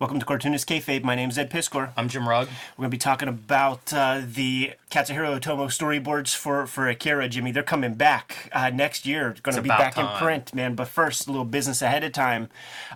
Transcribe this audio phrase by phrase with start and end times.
[0.00, 1.02] Welcome to Cartoonist Kayfabe.
[1.02, 1.90] My name is Ed Piskor.
[1.96, 2.46] I'm Jim Rugg.
[2.46, 7.52] We're going to be talking about uh, the Katsuhiro Otomo storyboards for, for Akira, Jimmy.
[7.52, 9.30] They're coming back uh, next year.
[9.30, 10.74] It's going to be back in print, man.
[10.74, 12.48] But first, a little business ahead of time.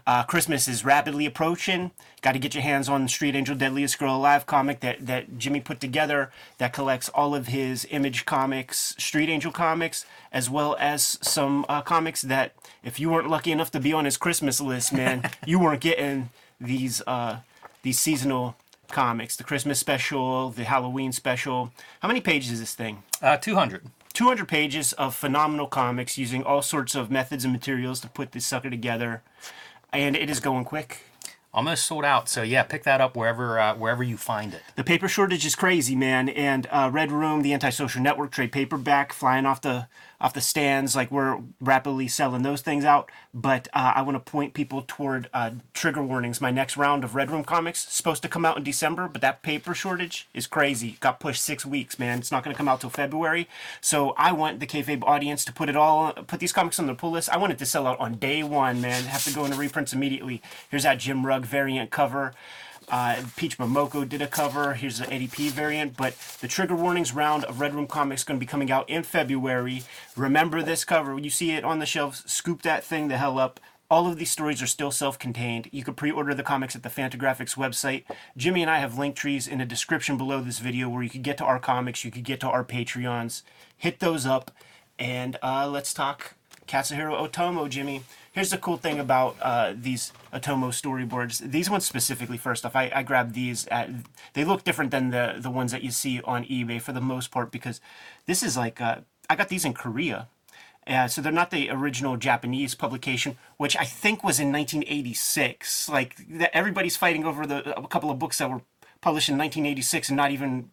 [0.07, 1.91] Uh, Christmas is rapidly approaching.
[2.23, 5.61] Got to get your hands on Street Angel Deadliest Girl Alive comic that, that Jimmy
[5.61, 11.19] put together that collects all of his Image Comics, Street Angel comics, as well as
[11.21, 14.95] some uh, comics that, if you weren't lucky enough to be on his Christmas list,
[14.95, 16.31] man, you weren't getting
[16.61, 17.41] these uh,
[17.83, 18.57] these seasonal
[18.93, 19.35] comics.
[19.37, 21.73] The Christmas special, the Halloween special.
[22.01, 23.03] How many pages is this thing?
[23.21, 23.87] Uh, 200.
[24.13, 28.47] 200 pages of phenomenal comics using all sorts of methods and materials to put this
[28.47, 29.23] sucker together.
[29.93, 31.01] And it is going quick.
[31.55, 32.31] Almost sold out.
[32.31, 34.63] So yeah, pick that up wherever uh, wherever you find it.
[34.77, 36.31] The paper shortage is crazy, man.
[36.31, 39.87] And uh, Red Room, the antisocial network trade paperback, flying off the
[40.23, 40.97] off the stands.
[40.97, 43.11] Like we're rapidly selling those things out.
[43.35, 46.41] But uh, I want to point people toward uh, trigger warnings.
[46.41, 49.43] My next round of Red Room comics supposed to come out in December, but that
[49.43, 50.97] paper shortage is crazy.
[51.01, 52.19] Got pushed six weeks, man.
[52.21, 53.49] It's not going to come out till February.
[53.81, 56.95] So I want the kayfabe audience to put it all, put these comics on their
[56.95, 57.29] pull list.
[57.31, 59.05] I want it to sell out on day one, man.
[59.05, 60.41] Have to go into reprints immediately.
[60.71, 62.33] Here's that Jim Rugg variant cover.
[62.93, 64.75] Uh, Peach Momoko did a cover.
[64.75, 65.97] Here's the Eddie P variant.
[65.97, 69.03] But the Trigger Warnings round of Red Room Comics going to be coming out in
[69.03, 69.83] February.
[70.15, 71.15] Remember this cover.
[71.15, 73.59] When you see it on the shelves, scoop that thing the hell up.
[73.91, 75.71] All of these stories are still self contained.
[75.73, 78.05] You can pre order the comics at the Fantagraphics website.
[78.37, 81.23] Jimmy and I have link trees in the description below this video where you could
[81.23, 83.43] get to our comics, you could get to our Patreons.
[83.75, 84.51] Hit those up,
[84.99, 86.35] and uh, let's talk
[86.67, 88.03] Katsuhiro Otomo, Jimmy.
[88.33, 91.39] Here's the cool thing about uh, these Otomo storyboards.
[91.39, 93.91] These ones specifically, first off, I, I grabbed these at.
[94.33, 97.31] They look different than the the ones that you see on eBay for the most
[97.31, 97.81] part because
[98.27, 100.29] this is like uh, I got these in Korea.
[100.85, 105.89] Uh, so they're not the original Japanese publication, which I think was in 1986.
[105.89, 108.63] Like that, everybody's fighting over the a couple of books that were
[109.01, 110.71] published in 1986 and not even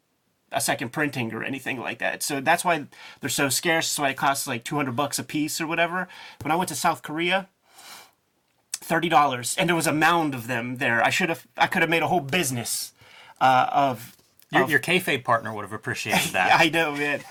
[0.51, 2.23] a second printing or anything like that.
[2.23, 2.85] So that's why
[3.21, 3.89] they're so scarce.
[3.89, 6.07] That's why it costs like 200 bucks a piece or whatever.
[6.41, 7.47] When I went to South Korea,
[8.71, 11.03] thirty dollars, and there was a mound of them there.
[11.03, 12.93] I should have, I could have made a whole business
[13.41, 14.15] uh, of.
[14.51, 16.59] Your, of- your kayfabe partner would have appreciated that.
[16.59, 17.21] I know, man.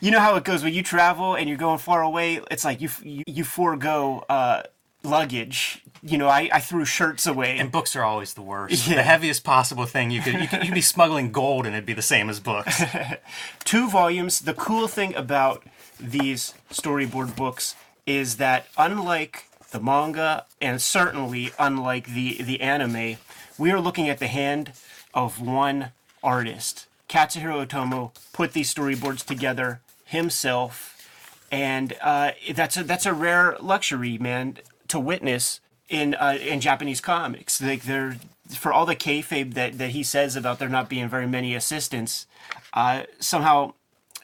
[0.00, 2.40] you know how it goes when you travel and you're going far away.
[2.50, 4.64] It's like you you, you forego uh,
[5.04, 5.82] luggage.
[6.02, 7.58] You know, I, I threw shirts away.
[7.58, 8.86] and books are always the worst.
[8.86, 8.96] Yeah.
[8.96, 11.94] The heaviest possible thing you could you could you'd be smuggling gold and it'd be
[11.94, 12.82] the same as books.
[13.64, 14.40] two volumes.
[14.40, 15.64] The cool thing about
[15.98, 17.74] these storyboard books
[18.06, 23.16] is that unlike the manga and certainly unlike the the anime,
[23.58, 24.72] we are looking at the hand
[25.14, 25.90] of one
[26.22, 26.86] artist.
[27.08, 31.08] Katsuhiro Otomo put these storyboards together himself,
[31.50, 34.58] and uh, that's a that's a rare luxury, man,
[34.94, 37.60] to witness in uh, in Japanese comics.
[37.60, 38.16] Like they're
[38.56, 42.26] for all the kayfabe that that he says about there not being very many assistants,
[42.72, 43.74] uh, somehow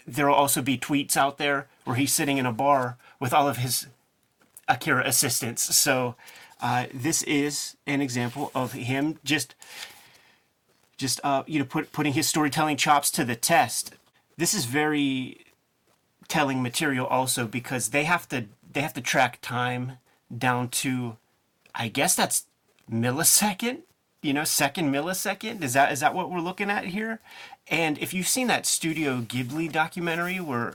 [0.06, 3.48] there will also be tweets out there where he's sitting in a bar with all
[3.48, 3.88] of his
[4.68, 5.76] Akira assistants.
[5.76, 6.14] So
[6.60, 9.56] uh, this is an example of him just
[10.96, 13.94] just uh, you know put, putting his storytelling chops to the test.
[14.36, 15.46] This is very
[16.28, 19.98] telling material also because they have to they have to track time
[20.36, 21.16] down to
[21.74, 22.44] I guess that's
[22.90, 23.82] millisecond,
[24.22, 25.62] you know, second millisecond.
[25.62, 27.20] Is that is that what we're looking at here?
[27.68, 30.74] And if you've seen that Studio Ghibli documentary where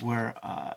[0.00, 0.74] where uh,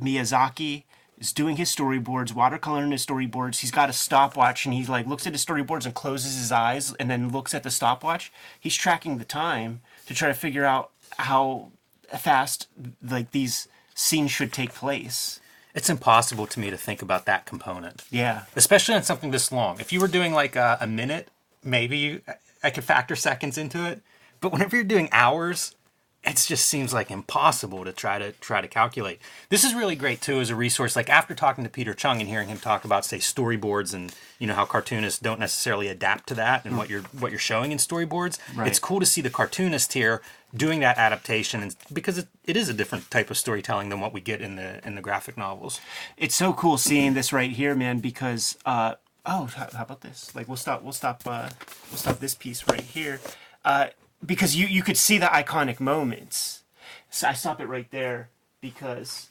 [0.00, 0.84] Miyazaki
[1.20, 3.60] is doing his storyboards, watercoloring his storyboards.
[3.60, 6.94] He's got a stopwatch and he like looks at his storyboards and closes his eyes
[6.94, 8.32] and then looks at the stopwatch.
[8.58, 11.72] He's tracking the time to try to figure out how
[12.18, 12.68] fast
[13.06, 15.40] like these scenes should take place.
[15.74, 18.42] It's impossible to me to think about that component, Yeah.
[18.56, 19.78] especially on something this long.
[19.80, 21.28] If you were doing like a, a minute,
[21.62, 22.22] maybe you,
[22.62, 24.02] I could factor seconds into it.
[24.40, 25.76] But whenever you're doing hours,
[26.22, 29.20] it just seems like impossible to try to try to calculate.
[29.48, 30.94] This is really great too as a resource.
[30.94, 34.46] Like after talking to Peter Chung and hearing him talk about say storyboards and you
[34.46, 37.78] know how cartoonists don't necessarily adapt to that and what you're what you're showing in
[37.78, 38.38] storyboards.
[38.54, 38.68] Right.
[38.68, 40.20] It's cool to see the cartoonist here
[40.54, 44.12] doing that adaptation and because it, it is a different type of storytelling than what
[44.12, 45.80] we get in the in the graphic novels.
[46.18, 50.34] It's so cool seeing this right here, man, because uh oh, how, how about this?
[50.34, 51.48] Like we'll stop we'll stop uh
[51.90, 53.20] we'll stop this piece right here.
[53.64, 53.88] Uh
[54.24, 56.62] because you you could see the iconic moments.
[57.10, 58.28] So I stop it right there
[58.60, 59.28] because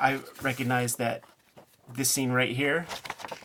[0.00, 1.22] I recognize that
[1.92, 2.86] this scene right here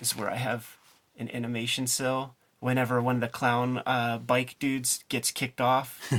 [0.02, 0.78] is where I have
[1.18, 6.12] an animation cell whenever one of the clown uh, bike dudes gets kicked off.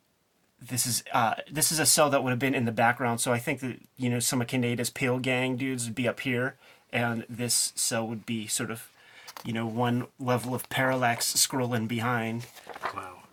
[0.60, 3.20] this is uh, this is a cell that would have been in the background.
[3.20, 6.20] So I think that you know some of Kaneda's Pale Gang dudes would be up
[6.20, 6.56] here,
[6.92, 8.90] and this cell would be sort of
[9.44, 12.46] you know, one level of parallax scrolling behind.
[12.94, 13.23] Wow.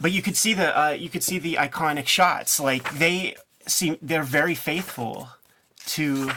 [0.00, 2.58] But you could see the uh, you could see the iconic shots.
[2.58, 3.36] Like they
[3.66, 5.28] seem they're very faithful
[5.88, 6.30] to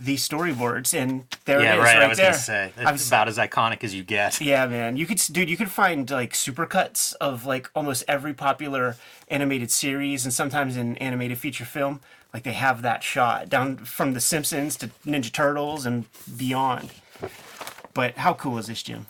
[0.00, 1.94] the storyboards, and there Yeah, it is right.
[1.98, 2.30] right I was there.
[2.32, 4.40] gonna say it's was- about as iconic as you get.
[4.52, 4.96] Yeah, man.
[4.96, 5.48] You could, dude.
[5.50, 8.96] You could find like supercuts of like almost every popular
[9.28, 12.00] animated series, and sometimes in animated feature film,
[12.34, 16.06] like they have that shot down from The Simpsons to Ninja Turtles and
[16.36, 16.90] beyond.
[17.94, 19.06] But how cool is this, Jim?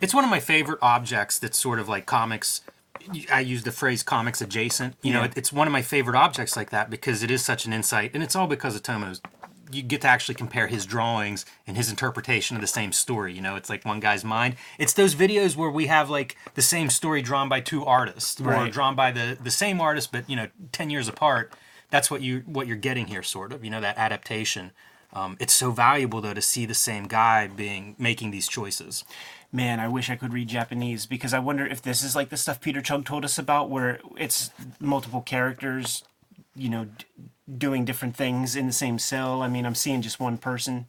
[0.00, 2.60] It's one of my favorite objects that's sort of like comics.
[3.30, 4.96] I use the phrase comics adjacent.
[5.02, 7.66] You know, it, it's one of my favorite objects like that because it is such
[7.66, 9.20] an insight, and it's all because of Otomo's.
[9.70, 13.32] You get to actually compare his drawings and his interpretation of the same story.
[13.32, 14.56] You know, it's like one guy's mind.
[14.78, 18.68] It's those videos where we have like the same story drawn by two artists or
[18.68, 21.52] drawn by the the same artist, but you know, ten years apart.
[21.90, 23.64] That's what you what you're getting here, sort of.
[23.64, 24.72] You know, that adaptation.
[25.14, 29.04] Um, it's so valuable though to see the same guy being making these choices.
[29.54, 32.36] Man, I wish I could read Japanese because I wonder if this is like the
[32.38, 34.50] stuff Peter Chung told us about, where it's
[34.80, 36.04] multiple characters,
[36.56, 37.04] you know, d-
[37.58, 39.42] doing different things in the same cell.
[39.42, 40.86] I mean, I'm seeing just one person,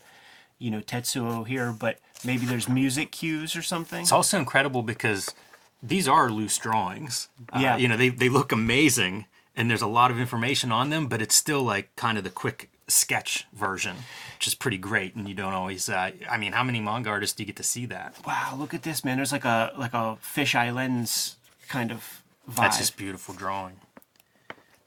[0.60, 4.02] you know, Tetsuo here, but maybe there's music cues or something.
[4.04, 5.34] It's also incredible because
[5.82, 7.28] these are loose drawings.
[7.52, 7.76] Uh, Yeah.
[7.76, 9.26] you know, they, they look amazing
[9.58, 12.30] and there's a lot of information on them, but it's still like kind of the
[12.30, 13.96] quick sketch version,
[14.38, 15.16] which is pretty great.
[15.16, 17.64] And you don't always, uh, I mean, how many manga artists do you get to
[17.64, 18.16] see that?
[18.26, 19.18] Wow, look at this, man.
[19.18, 21.38] There's like a like a fisheye lens
[21.68, 22.56] kind of vibe.
[22.56, 23.76] That's just beautiful drawing.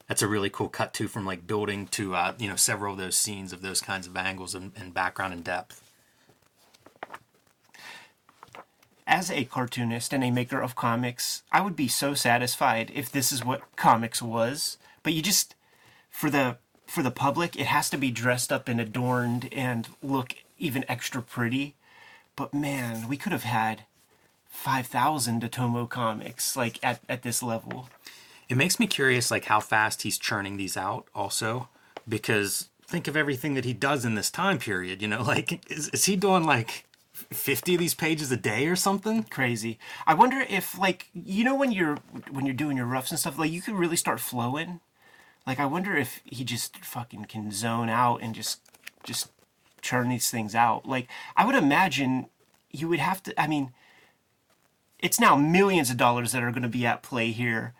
[0.08, 2.98] That's a really cool cut too, from like building to uh, you know several of
[2.98, 5.82] those scenes of those kinds of angles and, and background and depth.
[9.08, 13.30] As a cartoonist and a maker of comics, I would be so satisfied if this
[13.30, 14.78] is what comics was.
[15.04, 15.54] But you just
[16.10, 20.34] for the for the public, it has to be dressed up and adorned and look
[20.58, 21.74] even extra pretty.
[22.36, 23.82] But man, we could have had
[24.48, 27.88] 5,000 Otomo comics like at, at this level.
[28.48, 31.68] It makes me curious, like how fast he's churning these out, also,
[32.08, 35.02] because think of everything that he does in this time period.
[35.02, 38.76] You know, like is, is he doing like fifty of these pages a day or
[38.76, 39.24] something?
[39.24, 39.78] Crazy.
[40.06, 41.98] I wonder if like you know when you're
[42.30, 44.80] when you're doing your roughs and stuff like you could really start flowing.
[45.46, 48.60] Like I wonder if he just fucking can zone out and just
[49.04, 49.30] just
[49.80, 50.86] churn these things out.
[50.86, 52.26] Like I would imagine
[52.70, 53.72] you would have to I mean
[54.98, 57.74] it's now millions of dollars that are going to be at play here.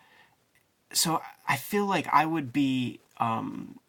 [0.93, 3.79] So I feel like I would be um,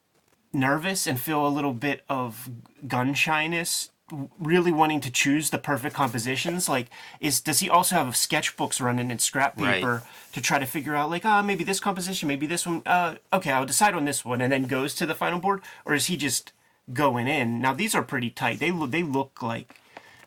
[0.52, 2.50] nervous and feel a little bit of
[2.86, 3.90] gun shyness
[4.38, 6.86] really wanting to choose the perfect compositions like
[7.20, 9.74] is does he also have sketchbooks running in scrap Right.
[9.76, 10.02] paper
[10.32, 13.52] to try to figure out like ah maybe this composition maybe this one uh okay
[13.52, 16.16] i'll decide on this one and then goes to the final board or is he
[16.16, 16.52] just
[16.92, 19.80] going in now these are pretty tight they look they look like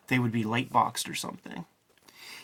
[0.08, 1.64] they would be light boxed or something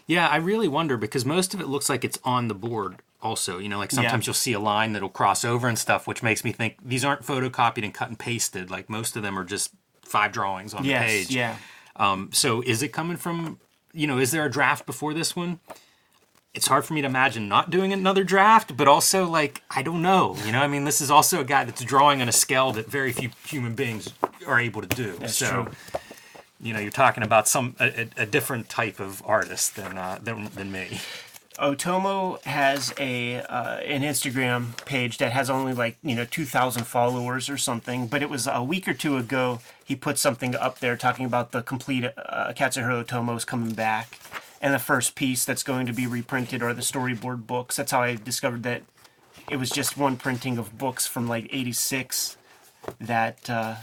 [0.07, 3.03] Yeah, I really wonder because most of it looks like it's on the board.
[3.21, 4.31] Also, you know, like sometimes Yeah.
[4.31, 7.27] you'll see a line that'll cross over and stuff, which makes me think these aren't
[7.27, 8.71] photocopied and cut and pasted.
[8.71, 9.71] Like most of them are just
[10.09, 11.31] five drawings on the page.
[11.31, 11.57] yeah
[11.97, 13.59] Um, so is it coming from,
[13.93, 15.59] you know, is there a draft before this one?
[16.55, 20.03] It's hard for me to imagine not doing another draft, but also like I don't
[20.03, 20.37] know.
[20.45, 22.87] You know, I mean, this is also a guy that's drawing on a scale that
[22.87, 24.13] very few human beings
[24.47, 25.17] are able to do.
[25.21, 26.01] That's so, true.
[26.61, 30.19] you know, you're talking about some a, a a different type of artist than uh,
[30.23, 30.99] than than me.
[31.59, 36.85] Otomo has a uh, an Instagram page that has only like you know two thousand
[36.85, 38.07] followers or something.
[38.07, 41.51] But it was a week or two ago he put something up there talking about
[41.51, 44.21] the complete uh, Katsuhiro Otomo's coming back,
[44.61, 47.77] and the first piece that's going to be reprinted are the storyboard books.
[47.77, 48.83] That's how I discovered that
[49.51, 52.37] it was just one printing of books from like '86
[53.01, 53.77] that uh,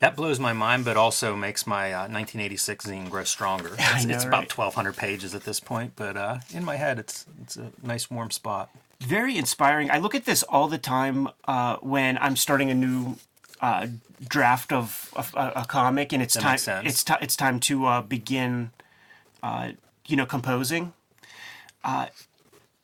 [0.00, 3.70] That blows my mind, but also makes my uh, 1986 zine grow stronger.
[3.78, 7.26] It's, know, it's about 1,200 pages at this point, but uh, in my head, it's
[7.42, 8.70] it's a nice warm spot.
[9.00, 9.90] very inspiring.
[9.90, 13.16] I look at this all the time uh, when I'm starting a new
[13.60, 13.88] uh,
[14.28, 16.86] draft of, of a, a comic, and it's That time.
[16.86, 18.70] It's ti it's time to uh, begin,
[19.42, 19.72] uh,
[20.06, 20.92] you know, composing.
[21.84, 22.06] Uh,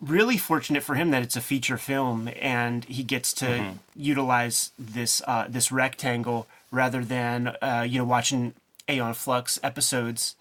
[0.01, 3.77] really fortunate for him that it's a feature film, and he gets to Mm-hmm.
[3.95, 8.55] utilize this uh, this rectangle rather than uh, you know watching
[8.89, 10.37] Aeon Flux episodes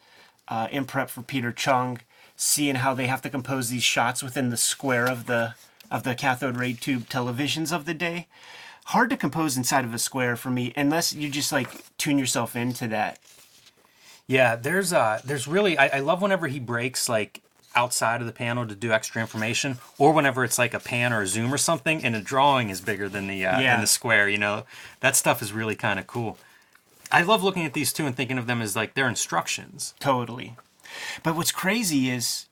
[0.48, 2.00] uh, in prep for Peter Chung,
[2.36, 5.56] seeing how they have to compose these shots within the square of the
[5.92, 8.28] of the cathode ray tube televisions of the day.
[8.88, 12.56] Hard to compose inside of a square for me, unless you just like tune yourself
[12.56, 13.20] into that.
[14.28, 17.42] Yeah, there's uh there's really I, I love whenever he breaks like
[17.76, 21.22] outside of the panel to do extra information, or whenever it's like a pan or
[21.22, 23.74] a zoom or something, and the drawing is bigger than the uh, Yeah.
[23.74, 24.30] than the square.
[24.30, 24.66] You know,
[25.00, 26.38] that stuff is really kind of cool.
[27.12, 29.94] I love looking at these two and thinking of them as like their instructions.
[30.00, 30.56] Totally.
[31.24, 32.48] But what's crazy is,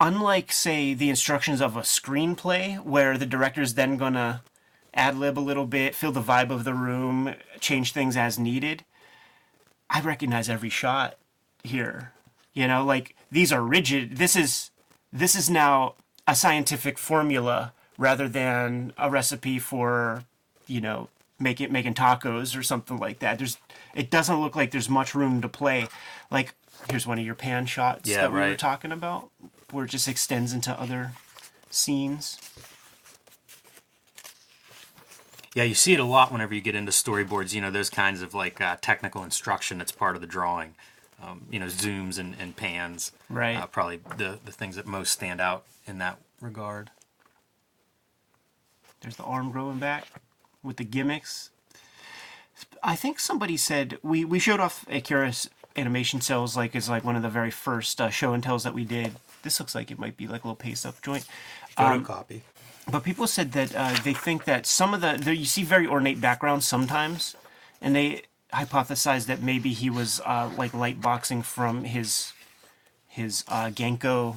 [0.00, 4.42] unlike, say, the instructions of a screenplay, where the director's then gonna
[4.94, 8.84] ad lib a little bit, feel the vibe of the room, change things as needed,
[9.90, 11.16] I recognize every shot
[11.62, 12.12] here.
[12.58, 14.16] You know, like these are rigid.
[14.16, 14.72] This is
[15.12, 15.94] this is now
[16.26, 20.24] a scientific formula rather than a recipe for,
[20.66, 23.38] you know, make it making tacos or something like that.
[23.38, 23.58] There's
[23.94, 25.86] it doesn't look like there's much room to play.
[26.32, 26.52] Like
[26.90, 29.30] here's one of your pan shots Yeah, that we were talking about,
[29.70, 31.12] where it just extends into other
[31.70, 32.40] scenes.
[35.54, 37.54] Yeah, you see it a lot whenever you get into storyboards.
[37.54, 40.74] You know, those kinds of like uh, technical instruction that's part of the drawing.
[41.20, 43.10] Um, you know, zooms and, and pans.
[43.28, 43.56] Right.
[43.56, 46.90] Uh, probably the the things that most stand out in that regard.
[49.00, 50.06] There's the arm growing back
[50.62, 51.50] with the gimmicks.
[52.82, 57.16] I think somebody said we, we showed off Akira's animation cells like as like one
[57.16, 59.12] of the very first uh, show and tells that we did.
[59.42, 61.26] This looks like it might be like a little paste up joint.
[61.76, 62.40] Um, Photocopy.
[62.90, 65.86] But people said that uh, they think that some of the there you see very
[65.86, 67.36] ornate backgrounds sometimes,
[67.80, 68.22] and they
[68.52, 72.32] hypothesized that maybe he was uh, like light boxing from his
[73.06, 74.36] his uh, Genko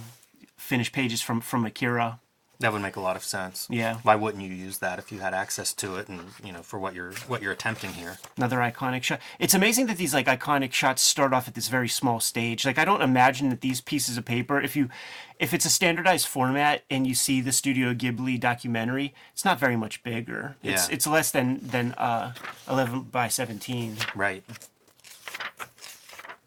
[0.57, 2.19] finished pages from from Akira.
[2.61, 3.67] That would make a lot of sense.
[3.69, 3.97] Yeah.
[4.03, 6.79] Why wouldn't you use that if you had access to it and you know for
[6.79, 8.17] what you're what you're attempting here?
[8.37, 9.19] Another iconic shot.
[9.39, 12.65] It's amazing that these like iconic shots start off at this very small stage.
[12.65, 14.89] Like I don't imagine that these pieces of paper, if you,
[15.39, 19.75] if it's a standardized format and you see the Studio Ghibli documentary, it's not very
[19.75, 20.55] much bigger.
[20.63, 20.93] It's Yeah.
[20.95, 22.33] it's less than than uh,
[22.69, 23.97] eleven by seventeen.
[24.15, 24.43] Right.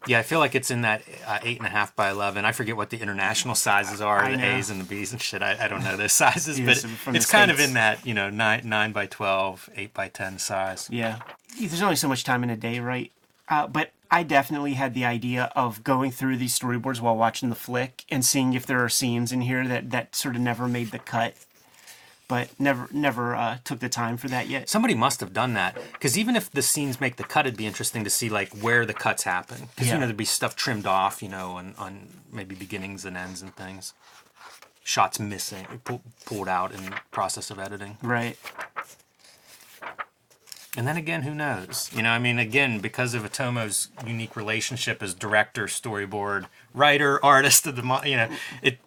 [0.07, 2.45] Yeah, I feel like it's in that uh, eight and a half by eleven.
[2.45, 4.57] I forget what the international sizes are, I the know.
[4.57, 5.41] A's and the B's and shit.
[5.41, 8.29] I, I don't know those sizes, but the it's kind of in that you know
[8.29, 10.87] nine nine by 12, 8 by ten size.
[10.91, 11.19] Yeah.
[11.59, 13.11] There's only so much time in a day, right?
[13.47, 17.55] Uh, but I definitely had the idea of going through these storyboards while watching the
[17.55, 20.91] flick and seeing if there are scenes in here that, that sort of never made
[20.91, 21.33] the cut,
[22.27, 24.69] but never never uh, took the time for that yet.
[24.69, 27.67] Somebody must have done that because even if the scenes make the cut, it'd be
[27.67, 29.69] interesting to see like where the cuts happen.
[29.75, 29.93] Because Yeah.
[29.95, 33.41] you know there'd be stuff trimmed off, you know, on, on maybe beginnings and ends
[33.41, 33.93] and things.
[34.83, 37.97] Shots missing, pull, pulled out in process of editing.
[38.03, 38.37] Right.
[40.77, 41.89] And then again, who knows?
[41.95, 47.65] You know, I mean, again, because of Otomo's unique relationship as director, storyboard, writer, artist
[47.65, 48.29] of the, you know,
[48.61, 48.79] it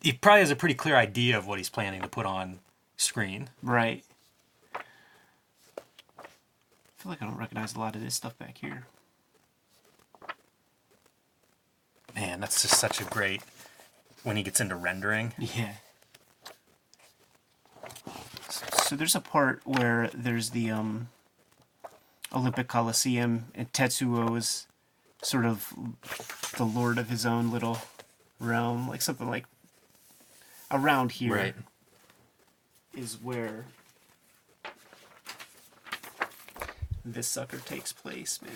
[0.00, 2.58] he probably has a pretty clear idea of what he's planning to put on
[2.96, 3.50] screen.
[3.62, 4.04] Right.
[4.74, 4.80] I
[6.98, 8.86] feel like I don't recognize a lot of this stuff back here.
[12.14, 13.42] Man, that's just such a great
[14.22, 15.32] when he gets into rendering.
[15.38, 15.74] Yeah.
[18.84, 21.08] So there's a part where there's the um,
[22.34, 24.66] Olympic Coliseum, and Tetsuo is
[25.22, 25.72] sort of
[26.58, 27.78] the lord of his own little
[28.38, 29.46] realm, like something like
[30.70, 31.54] around here
[32.96, 33.64] is where
[37.04, 38.52] this sucker takes place, man.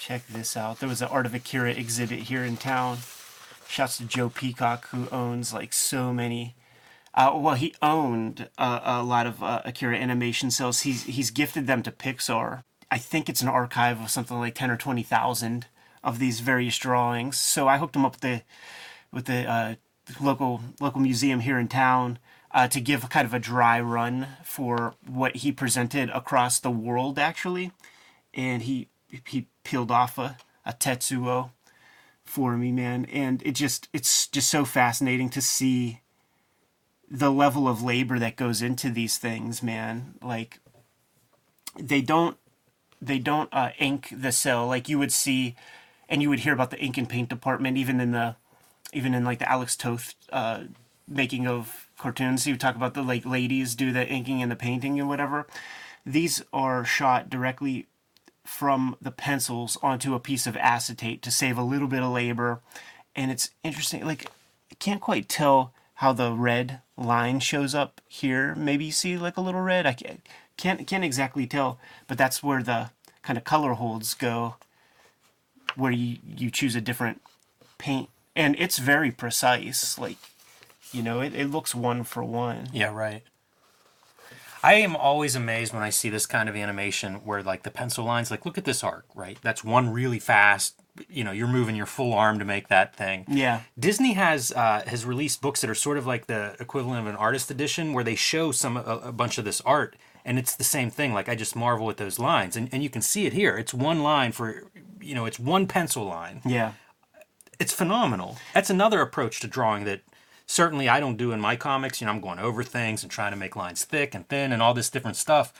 [0.00, 0.80] Check this out.
[0.80, 2.98] There was an Art of Akira exhibit here in town.
[3.68, 6.54] Shouts to Joe Peacock, who owns like so many.
[7.14, 10.80] Uh, well, he owned uh, a lot of uh, Akira animation cells.
[10.80, 12.64] He's he's gifted them to Pixar.
[12.90, 15.66] I think it's an archive of something like ten or twenty thousand
[16.02, 17.38] of these various drawings.
[17.38, 18.42] So I hooked him up with the
[19.10, 19.74] with the uh,
[20.20, 22.18] local local museum here in town
[22.54, 27.18] uh, to give kind of a dry run for what he presented across the world,
[27.18, 27.72] actually.
[28.32, 28.88] And he
[29.26, 31.50] he peeled off a, a Tetsuo
[32.24, 33.06] for me, man.
[33.06, 36.00] And it just it's just so fascinating to see
[37.10, 40.14] the level of labor that goes into these things, man.
[40.22, 40.60] Like
[41.78, 42.36] they don't
[43.02, 45.56] they don't uh, ink the cell like you would see,
[46.08, 48.36] and you would hear about the ink and paint department even in the
[48.94, 50.64] even in like the Alex Toth uh,
[51.06, 52.46] making of cartoons.
[52.46, 55.46] You talk about the like ladies do the inking and the painting and whatever.
[56.06, 57.86] These are shot directly
[58.44, 62.60] from the pencils onto a piece of acetate to save a little bit of labor.
[63.16, 64.26] And it's interesting, like,
[64.70, 68.54] I can't quite tell how the red line shows up here.
[68.54, 69.86] Maybe you see like a little red.
[69.86, 70.20] I can't,
[70.56, 72.90] can't, can't exactly tell, but that's where the
[73.22, 74.56] kind of color holds go,
[75.76, 77.22] where you, you choose a different
[77.78, 78.10] paint.
[78.36, 79.98] And it's very precise.
[79.98, 80.18] Like,
[80.92, 82.68] you know, it, it looks one for one.
[82.72, 83.22] Yeah, right.
[84.64, 88.02] I am always amazed when I see this kind of animation where like the pencil
[88.02, 89.36] lines, like look at this arc, right?
[89.42, 90.80] That's one really fast.
[91.06, 93.26] You know, you're moving your full arm to make that thing.
[93.28, 93.60] Yeah.
[93.78, 97.16] Disney has uh, has released books that are sort of like the equivalent of an
[97.16, 100.64] artist edition, where they show some a, a bunch of this art, and it's the
[100.64, 101.12] same thing.
[101.12, 103.58] Like I just marvel at those lines, and and you can see it here.
[103.58, 104.70] It's one line for
[105.04, 106.40] you know, it's one pencil line.
[106.44, 106.72] Yeah.
[107.58, 108.36] It's phenomenal.
[108.52, 110.00] That's another approach to drawing that
[110.46, 112.00] certainly I don't do in my comics.
[112.00, 114.62] You know, I'm going over things and trying to make lines thick and thin and
[114.62, 115.52] all this different stuff.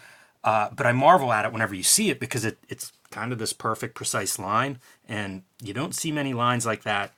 [0.42, 3.38] Uh, but I marvel at it whenever you see it because it, it's kind of
[3.38, 7.12] this perfect, precise line, and you don't see many lines like that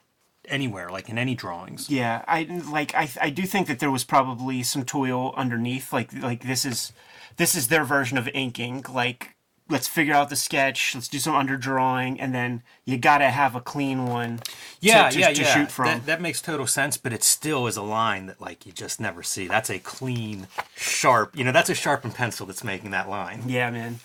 [0.49, 1.91] anywhere, like in any drawings.
[1.91, 5.93] Yeah, I like I I do think that there was probably some toil underneath.
[5.93, 6.93] Like like this is
[7.37, 8.85] this is their version of inking.
[8.93, 9.36] Like
[9.69, 13.61] let's figure out the sketch, let's do some underdrawing, and then you gotta have a
[13.61, 14.41] clean one.
[14.81, 15.55] Yeah, to, to, yeah, to yeah.
[15.55, 15.87] shoot from.
[15.87, 19.01] That, that makes total sense, but it still is a line that like you just
[19.01, 19.47] never see.
[19.47, 21.37] That's a clean, sharp.
[21.37, 23.43] You know, that's a sharpened pencil that's making that line.
[23.47, 24.01] Yeah, man.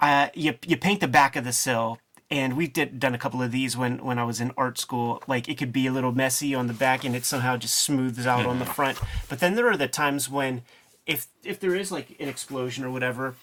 [0.00, 1.98] Uh, you you paint the back of the sill,
[2.30, 5.22] and we did done a couple of these when when I was in art school.
[5.26, 8.26] Like it could be a little messy on the back, and it somehow just smooths
[8.26, 8.98] out on the front.
[9.28, 10.62] But then there are the times when,
[11.06, 13.36] if if there is like an explosion or whatever,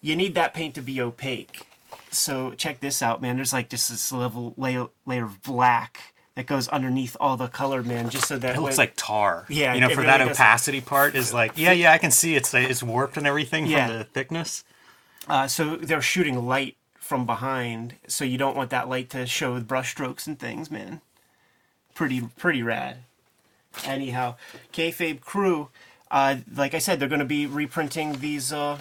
[0.00, 1.66] you need that paint to be opaque.
[2.10, 3.36] So check this out, man.
[3.36, 7.82] There's like just this level layer layer of black that goes underneath all the color,
[7.82, 9.44] man, just so that It looks like tar.
[9.48, 10.36] Yeah, you know, for really that does.
[10.36, 13.86] opacity part is like, yeah, yeah, I can see it's it's warped and everything Yeah.
[13.88, 14.64] from the thickness.
[15.26, 19.54] Uh, so they're shooting light from behind, so you don't want that light to show
[19.54, 21.00] with brush strokes and things, man.
[21.94, 22.98] Pretty pretty rad.
[23.84, 24.36] Anyhow,
[24.72, 25.68] kayfabe crew,
[26.10, 28.78] uh, like I said, they're going to be reprinting these uh,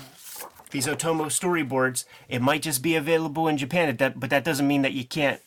[0.71, 2.05] these Otomo storyboards.
[2.29, 5.41] It might just be available in Japan, that, but that doesn't mean that you can't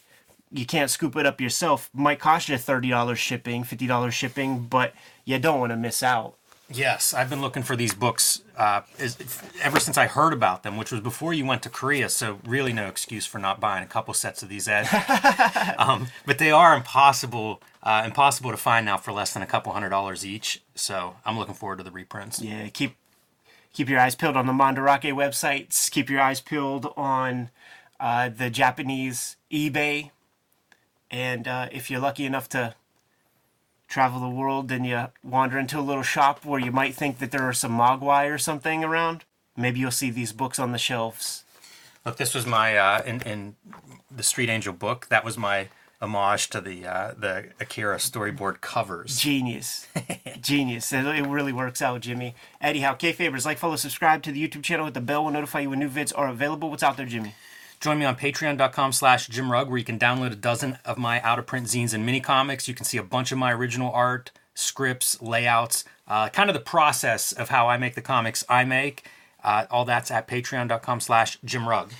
[0.52, 1.90] you can't scoop it up yourself.
[1.94, 6.02] Might cost you thirty dollars shipping, fifty dollars shipping, but you don't want to miss
[6.02, 6.34] out.
[6.72, 9.16] Yes, I've been looking for these books uh, is,
[9.60, 12.08] ever since I heard about them, which was before you went to Korea.
[12.08, 14.86] So really, no excuse for not buying a couple sets of these, Ed.
[15.78, 19.72] um, but they are impossible, uh, impossible to find now for less than a couple
[19.72, 20.62] hundred dollars each.
[20.76, 22.40] So I'm looking forward to the reprints.
[22.40, 22.94] Yeah, keep
[23.72, 25.90] keep your eyes peeled on the Mandarake websites.
[25.90, 27.50] Keep your eyes peeled on
[27.98, 30.10] uh, the Japanese eBay.
[31.10, 32.74] And uh, if you're lucky enough to
[33.88, 37.32] travel the world, then you wander into a little shop where you might think that
[37.32, 39.24] there are some Mogwai or something around.
[39.56, 41.44] Maybe you'll see these books on the shelves.
[42.06, 43.56] Look, this was my uh, in, in
[44.10, 45.08] the Street Angel book.
[45.10, 45.68] That was my
[46.00, 49.18] homage to the uh, the Akira storyboard covers.
[49.18, 49.86] Genius.
[50.40, 50.92] Genius.
[50.92, 52.34] It, it really works out, Jimmy.
[52.60, 54.86] Anyhow, K-Fabers, like, follow, subscribe to the YouTube channel.
[54.86, 56.70] Hit the bell will notify you when new vids are available.
[56.70, 57.34] What's out there, Jimmy?
[57.80, 61.20] Join me on patreon.com slash Jim Rugg, where you can download a dozen of my
[61.22, 62.68] out of print zines and mini comics.
[62.68, 66.60] You can see a bunch of my original art, scripts, layouts, uh, kind of the
[66.60, 69.04] process of how I make the comics I make.
[69.42, 71.92] Uh, all that's at patreon.com slash Jim Rugg.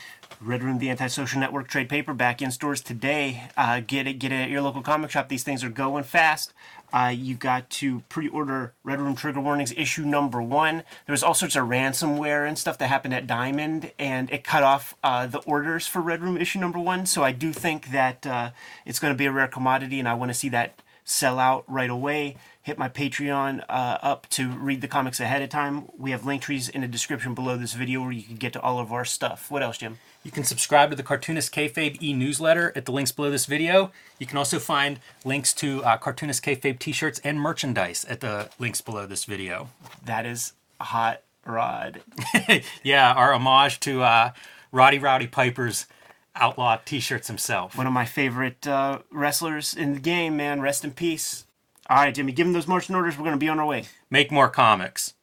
[0.42, 3.50] Red Room, the Antisocial Network trade paperback in stores today.
[3.58, 5.28] Uh, get it, get it at your local comic shop.
[5.28, 6.54] These things are going fast.
[6.94, 10.76] Uh, you got to pre-order Red Room Trigger Warnings issue number one.
[11.06, 14.62] There was all sorts of ransomware and stuff that happened at Diamond, and it cut
[14.62, 17.04] off uh, the orders for Red Room issue number one.
[17.04, 18.50] So I do think that uh,
[18.86, 21.64] it's going to be a rare commodity, and I want to see that sell out
[21.66, 22.36] right away.
[22.62, 25.88] Hit my Patreon uh, up to read the comics ahead of time.
[25.98, 28.60] We have link trees in the description below this video where you can get to
[28.60, 29.50] all of our stuff.
[29.50, 29.98] What else, Jim?
[30.22, 33.90] You can subscribe to the Cartoonist Kayfabe e-newsletter at the links below this video.
[34.18, 38.80] You can also find links to uh, Cartoonist Kayfabe t-shirts and merchandise at the links
[38.80, 39.70] below this video.
[40.04, 42.02] That is hot rod.
[42.82, 44.32] Yeah, our homage to uh,
[44.70, 45.86] Roddy Rowdy Piper's
[46.34, 47.76] outlaw t-shirts himself.
[47.76, 50.60] One of my favorite uh, wrestlers in the game, man.
[50.60, 51.46] Rest in peace.
[51.88, 53.16] All right, Jimmy, give him those marching orders.
[53.16, 53.86] We're going to be on our way.
[54.10, 55.14] Make more comics.